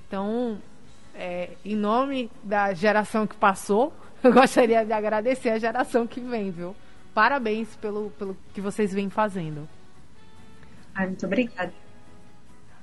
[0.07, 0.57] Então,
[1.15, 6.51] é, em nome da geração que passou, eu gostaria de agradecer a geração que vem,
[6.51, 6.75] viu?
[7.13, 9.67] Parabéns pelo, pelo que vocês vêm fazendo.
[10.95, 11.73] Ai, muito obrigada.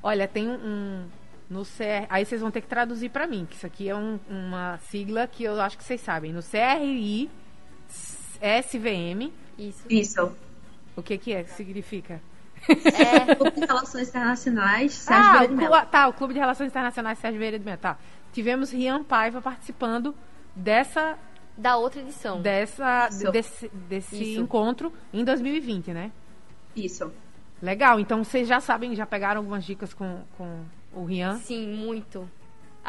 [0.02, 1.06] Olha, tem um.
[1.48, 4.20] No CR, aí vocês vão ter que traduzir para mim, que isso aqui é um,
[4.28, 6.30] uma sigla que eu acho que vocês sabem.
[6.30, 7.30] No CRI
[8.40, 9.32] SVM.
[9.58, 9.84] Isso.
[9.88, 10.32] Isso.
[10.94, 11.44] O que que é?
[11.44, 12.20] Que significa?
[12.68, 15.86] É, Clube de Relações Internacionais Sérgio ah, Vieira de Mello.
[15.86, 17.78] Tá, o Clube de Relações Internacionais Sérgio Vieira de Mello.
[17.78, 17.96] Tá.
[18.32, 20.14] Tivemos Rian Paiva participando
[20.54, 21.16] dessa
[21.58, 22.40] da outra edição.
[22.40, 26.12] Dessa, desse, desse encontro em 2020, né?
[26.74, 27.12] Isso.
[27.60, 31.36] Legal, então vocês já sabem, já pegaram algumas dicas com, com o Rian?
[31.36, 32.28] Sim, muito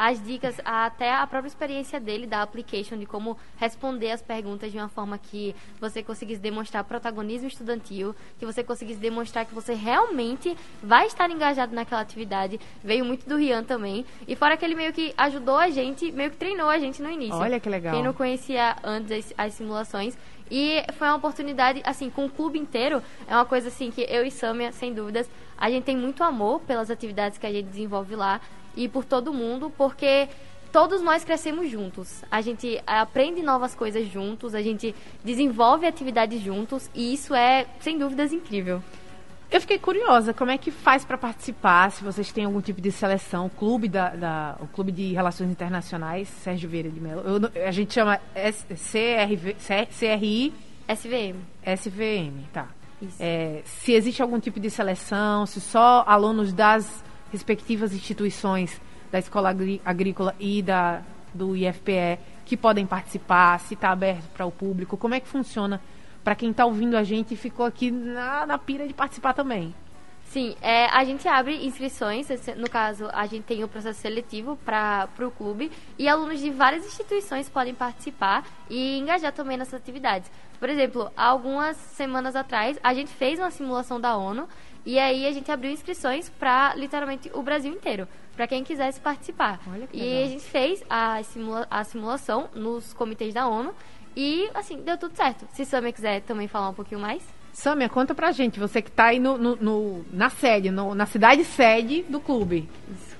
[0.00, 4.78] as dicas, até a própria experiência dele da application, de como responder as perguntas de
[4.78, 10.56] uma forma que você conseguisse demonstrar protagonismo estudantil, que você conseguisse demonstrar que você realmente
[10.82, 12.58] vai estar engajado naquela atividade.
[12.82, 14.06] Veio muito do Rian também.
[14.26, 17.10] E fora que ele meio que ajudou a gente, meio que treinou a gente no
[17.10, 17.36] início.
[17.36, 17.92] Olha que legal.
[17.92, 20.16] Quem não conhecia antes as, as simulações.
[20.50, 24.24] E foi uma oportunidade, assim, com o clube inteiro, é uma coisa assim que eu
[24.24, 28.16] e Samia, sem dúvidas, a gente tem muito amor pelas atividades que a gente desenvolve
[28.16, 28.40] lá
[28.76, 30.28] e por todo mundo, porque
[30.72, 32.22] todos nós crescemos juntos.
[32.30, 37.98] A gente aprende novas coisas juntos, a gente desenvolve atividades juntos e isso é, sem
[37.98, 38.82] dúvidas, incrível.
[39.50, 41.90] Eu fiquei curiosa, como é que faz para participar?
[41.90, 46.28] Se vocês têm algum tipo de seleção, clube da, da, o clube de relações internacionais,
[46.28, 47.22] Sérgio Vieira de Mello.
[47.22, 49.56] Eu, a gente chama S, CRV,
[49.98, 50.54] CRI
[50.88, 51.36] SVM.
[51.64, 52.68] SVM, tá.
[53.18, 59.54] É, se existe algum tipo de seleção, se só alunos das respectivas instituições da escola
[59.84, 65.14] agrícola e da do IFPE que podem participar, se está aberto para o público, como
[65.14, 65.80] é que funciona
[66.24, 69.74] para quem está ouvindo a gente e ficou aqui na, na pira de participar também.
[70.24, 75.08] Sim, é, a gente abre inscrições, no caso, a gente tem o processo seletivo para
[75.20, 80.30] o clube e alunos de várias instituições podem participar e engajar também nessas atividades.
[80.60, 84.48] Por exemplo, algumas semanas atrás, a gente fez uma simulação da ONU
[84.84, 89.60] e aí a gente abriu inscrições para literalmente o Brasil inteiro, para quem quisesse participar.
[89.92, 93.74] e a gente fez a, simula a simulação nos comitês da ONU
[94.16, 95.46] e, assim, deu tudo certo.
[95.52, 97.22] Se Samia quiser também falar um pouquinho mais.
[97.52, 101.06] Samia, conta pra gente, você que tá aí no, no, no na sede, no, na
[101.06, 102.68] cidade sede do clube.
[102.94, 103.10] Isso.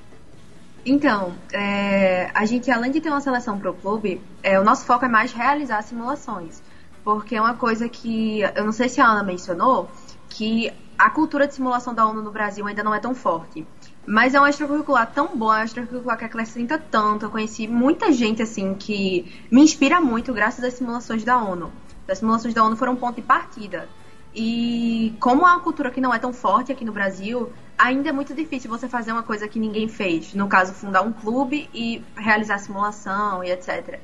[0.84, 5.04] Então, é, a gente, além de ter uma seleção pro clube, é, o nosso foco
[5.04, 6.62] é mais realizar simulações.
[7.04, 9.90] Porque é uma coisa que, eu não sei se a Ana mencionou,
[10.30, 13.66] que a cultura de simulação da ONU no Brasil ainda não é tão forte.
[14.06, 17.26] Mas é uma extracurricular tão boa, é uma extracurricular que acrescenta tanto.
[17.26, 21.70] Eu conheci muita gente, assim, que me inspira muito graças às simulações da ONU.
[22.08, 23.88] As simulações da ONU foram um ponto de partida.
[24.34, 28.34] E como a cultura que não é tão forte aqui no Brasil, ainda é muito
[28.34, 30.34] difícil você fazer uma coisa que ninguém fez.
[30.34, 33.98] No caso, fundar um clube e realizar simulação e etc.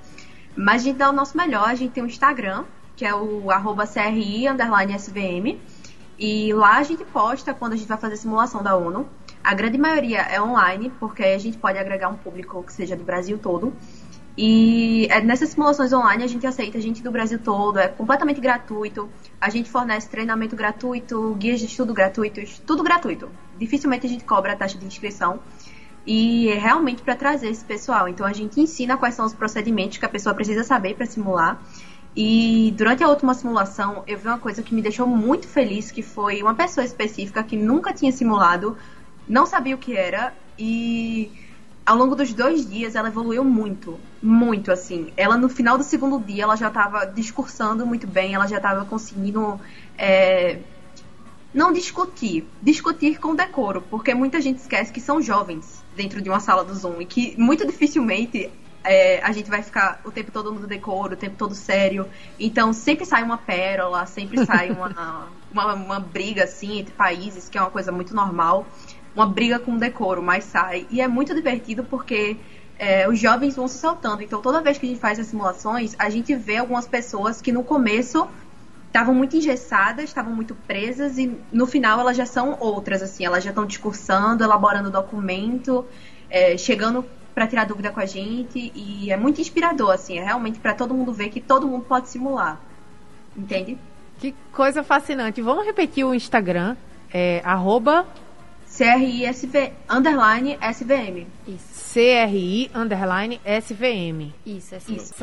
[0.56, 2.64] Mas a gente dá o nosso melhor, a gente tem um Instagram,
[2.96, 4.46] que é o arroba CRI
[4.96, 5.60] SVM.
[6.18, 9.08] E lá a gente posta quando a gente vai fazer simulação da ONU.
[9.44, 13.04] A grande maioria é online, porque a gente pode agregar um público que seja do
[13.04, 13.72] Brasil todo.
[14.36, 19.08] E é, nessas simulações online a gente aceita gente do Brasil todo, é completamente gratuito.
[19.40, 23.30] A gente fornece treinamento gratuito, guias de estudo gratuitos, tudo gratuito.
[23.58, 25.40] Dificilmente a gente cobra a taxa de inscrição.
[26.06, 28.08] E é realmente para trazer esse pessoal.
[28.08, 31.60] Então a gente ensina quais são os procedimentos que a pessoa precisa saber para simular.
[32.16, 36.02] E durante a última simulação eu vi uma coisa que me deixou muito feliz, que
[36.02, 38.76] foi uma pessoa específica que nunca tinha simulado,
[39.28, 41.30] não sabia o que era e
[41.84, 45.12] ao longo dos dois dias ela evoluiu muito, muito assim.
[45.14, 48.86] Ela no final do segundo dia ela já estava discursando muito bem, ela já estava
[48.86, 49.60] conseguindo
[49.98, 50.60] é,
[51.52, 56.40] não discutir, discutir com decoro, porque muita gente esquece que são jovens dentro de uma
[56.40, 58.50] sala do Zoom e que muito dificilmente
[58.86, 62.08] é, a gente vai ficar o tempo todo no decoro, o tempo todo sério.
[62.38, 67.58] Então sempre sai uma pérola, sempre sai uma, uma, uma briga assim entre países, que
[67.58, 68.66] é uma coisa muito normal
[69.16, 70.86] uma briga com decoro, mas sai.
[70.90, 72.36] E é muito divertido porque
[72.78, 74.22] é, os jovens vão se soltando.
[74.22, 77.50] Então, toda vez que a gente faz as simulações, a gente vê algumas pessoas que
[77.50, 78.28] no começo
[78.86, 83.42] estavam muito engessadas, estavam muito presas e no final elas já são outras, assim, elas
[83.42, 85.86] já estão discursando, elaborando documento,
[86.28, 87.04] é, chegando
[87.36, 90.94] para tirar dúvida com a gente e é muito inspirador, assim, é realmente para todo
[90.94, 92.58] mundo ver que todo mundo pode simular,
[93.36, 93.76] entende?
[94.18, 95.42] Que coisa fascinante.
[95.42, 96.78] Vamos repetir o Instagram,
[97.12, 98.06] é, arroba
[98.74, 99.24] CRI
[99.90, 101.26] underline SVM.
[101.46, 101.92] Isso.
[101.92, 104.32] CRI underline SVM.
[104.46, 104.78] Isso, é.
[104.78, 105.14] Isso.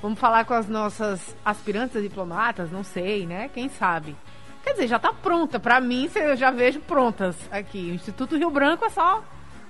[0.00, 2.70] Vamos falar com as nossas aspirantes diplomatas?
[2.70, 3.50] Não sei, né?
[3.52, 4.14] Quem sabe?
[4.62, 5.58] Quer dizer, já tá pronta.
[5.58, 7.90] Para mim, eu já vejo prontas aqui.
[7.90, 9.24] O Instituto Rio Branco é só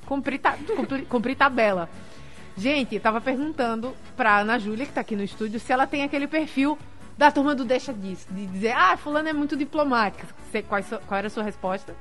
[0.06, 1.88] cumprir, ta cumprir, cumprir tabela.
[2.56, 6.26] Gente, tava perguntando pra Ana Júlia, que tá aqui no estúdio, se ela tem aquele
[6.26, 6.78] perfil
[7.16, 8.26] da turma do Deixa Disso.
[8.30, 10.26] De dizer, ah, fulano é muito diplomática.
[10.66, 11.94] Qual, qual era a sua resposta?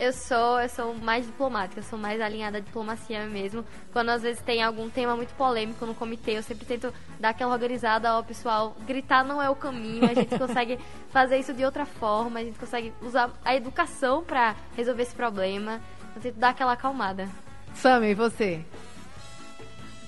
[0.00, 3.64] Eu sou, eu sou mais diplomática, eu sou mais alinhada à diplomacia mesmo.
[3.92, 7.52] Quando às vezes tem algum tema muito polêmico no comitê, eu sempre tento dar aquela
[7.52, 8.76] organizada ao pessoal.
[8.86, 10.78] Gritar não é o caminho, a gente consegue
[11.10, 15.80] fazer isso de outra forma, a gente consegue usar a educação para resolver esse problema.
[16.18, 17.28] Tento dar aquela acalmada.
[17.74, 18.64] Sammy, e você?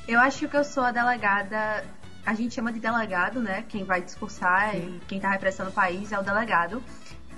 [0.08, 1.84] Eu acho que eu sou a delegada.
[2.26, 3.64] A gente chama de delegado, né?
[3.68, 5.00] Quem vai discursar Sim.
[5.00, 6.82] e quem tá representando o país é o delegado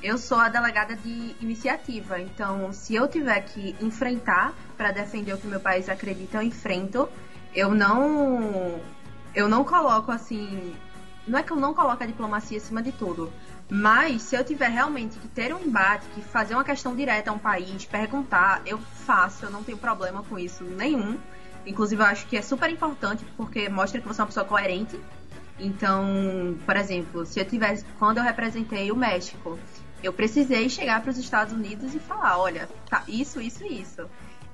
[0.03, 5.39] eu sou a delegada de iniciativa, então se eu tiver que enfrentar para defender o
[5.39, 7.09] que meu país acredita, eu enfrento.
[7.55, 8.81] Eu não
[9.35, 10.75] eu não coloco assim,
[11.27, 13.33] não é que eu não coloco a diplomacia acima de tudo,
[13.75, 17.33] mas se eu tiver realmente que ter um embate, que fazer uma questão direta a
[17.33, 21.19] um país, perguntar, eu faço, eu não tenho problema com isso nenhum.
[21.65, 25.01] Inclusive eu acho que é super importante porque mostra que você é uma pessoa coerente.
[25.59, 26.05] Então,
[26.67, 29.59] por exemplo, se eu tivesse quando eu representei o México,
[30.03, 34.07] eu precisei chegar para os Estados Unidos e falar, olha, tá isso, isso isso.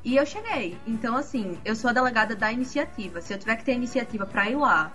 [0.04, 0.78] E eu cheguei.
[0.86, 3.20] Então, assim, eu sou a delegada da iniciativa.
[3.20, 4.92] Se eu tiver que ter iniciativa para ir lá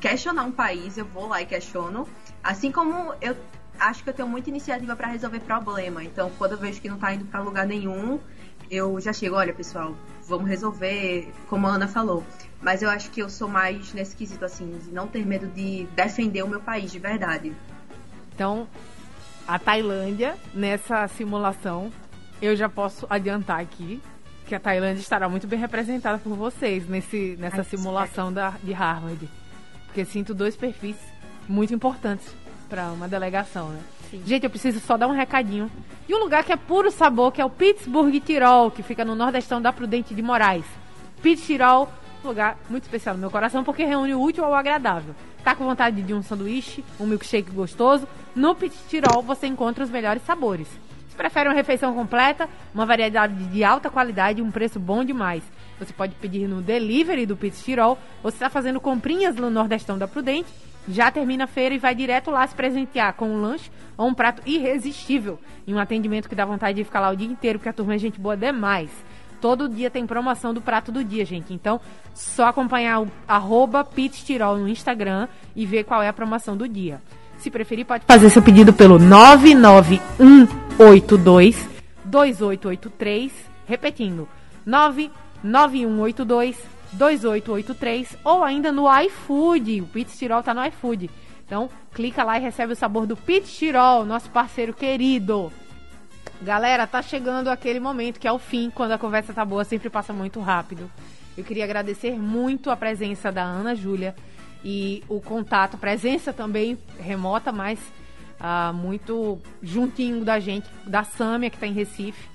[0.00, 2.06] questionar um país, eu vou lá e questiono.
[2.44, 3.34] Assim como eu
[3.80, 6.04] acho que eu tenho muita iniciativa para resolver problema.
[6.04, 8.20] Então, quando eu vejo que não tá indo para lugar nenhum,
[8.70, 9.96] eu já chego, olha, pessoal,
[10.28, 12.22] vamos resolver, como a Ana falou.
[12.60, 15.86] Mas eu acho que eu sou mais nesse quesito, assim, de não ter medo de
[15.94, 17.54] defender o meu país de verdade.
[18.34, 18.68] Então,
[19.48, 21.90] a Tailândia, nessa simulação,
[22.42, 24.02] eu já posso adiantar aqui
[24.46, 28.72] que a Tailândia estará muito bem representada por vocês nesse, nessa Ai, simulação da, de
[28.72, 29.28] Harvard.
[29.86, 30.96] Porque sinto dois perfis
[31.48, 32.34] muito importantes
[32.68, 33.80] para uma delegação, né?
[34.10, 34.22] Sim.
[34.26, 35.70] Gente, eu preciso só dar um recadinho.
[36.08, 39.14] E um lugar que é puro sabor, que é o Pittsburgh Tirol, que fica no
[39.14, 40.66] nordestão da Prudente de Moraes.
[41.22, 41.88] Pitts Tirol,
[42.22, 45.14] lugar muito especial no meu coração, porque reúne o útil ao agradável.
[45.42, 48.08] Tá com vontade de um sanduíche, um milkshake gostoso?
[48.34, 50.68] No Pitts Tirol você encontra os melhores sabores.
[51.08, 55.44] Se prefere uma refeição completa, uma variedade de alta qualidade e um preço bom demais.
[55.78, 59.96] Você pode pedir no delivery do Pitts Tirol, ou se está fazendo comprinhas no Nordestão
[59.96, 60.48] da Prudente,
[60.88, 64.14] já termina a feira e vai direto lá se presentear com um lanche ou um
[64.14, 65.38] prato irresistível.
[65.66, 67.94] E um atendimento que dá vontade de ficar lá o dia inteiro, porque a turma
[67.94, 68.90] é gente boa demais.
[69.40, 71.52] Todo dia tem promoção do prato do dia, gente.
[71.52, 71.80] Então,
[72.14, 73.86] só acompanhar o arroba
[74.58, 77.00] no Instagram e ver qual é a promoção do dia.
[77.38, 81.68] Se preferir, pode fazer seu pedido pelo 99182
[82.04, 83.32] 2883.
[83.66, 84.28] Repetindo,
[84.64, 89.82] 99182 2883 ou ainda no iFood.
[89.82, 91.10] O Pizza Tirol tá no iFood.
[91.46, 95.52] Então, clica lá e recebe o sabor do Pizza Tirol, nosso parceiro querido.
[96.42, 99.88] Galera, tá chegando aquele momento que é o fim, quando a conversa tá boa, sempre
[99.90, 100.90] passa muito rápido.
[101.36, 104.14] Eu queria agradecer muito a presença da Ana Júlia
[104.64, 107.78] e o contato, presença também remota, mas
[108.40, 112.28] uh, muito juntinho da gente, da Sâmia, que está em Recife.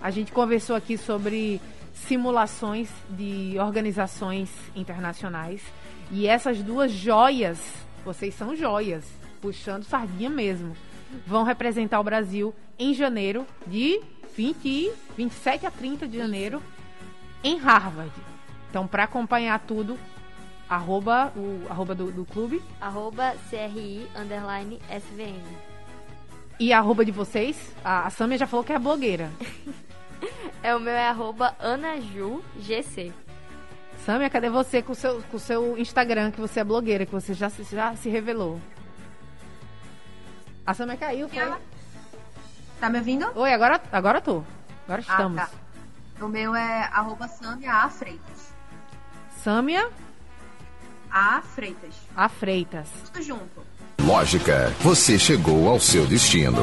[0.00, 1.60] A gente conversou aqui sobre
[1.92, 5.62] simulações de organizações internacionais.
[6.10, 7.58] E essas duas joias,
[8.04, 9.04] vocês são joias,
[9.40, 10.76] puxando sardinha mesmo,
[11.26, 14.00] vão representar o Brasil em janeiro de
[14.36, 16.62] 20, 27 a 30 de janeiro
[17.44, 18.12] em Harvard.
[18.70, 19.98] Então, para acompanhar tudo,
[20.68, 22.62] arroba, o arroba do, do clube.
[22.80, 25.42] Arroba CRI, underline SVN.
[26.58, 27.74] E a arroba de vocês?
[27.84, 29.30] A, a Samia já falou que é blogueira.
[30.62, 33.12] é o meu é arroba AnaJuGC.
[34.04, 37.34] Samia, cadê você com o seu, com seu Instagram, que você é blogueira, que você
[37.34, 38.60] já, já se revelou?
[40.66, 41.52] A Samia caiu, foi?
[42.80, 43.30] Tá me ouvindo?
[43.34, 44.42] Oi, agora, agora tô.
[44.84, 45.40] Agora estamos.
[45.40, 46.24] Ah, tá.
[46.24, 48.52] O meu é arroba Samia A Freitas.
[49.42, 49.88] Samia?
[51.10, 51.94] A Freitas.
[52.16, 52.88] A Freitas.
[53.06, 53.66] Tudo junto.
[54.00, 56.62] Lógica, você chegou ao seu destino.